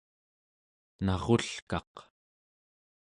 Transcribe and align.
narulkaq 1.05 1.93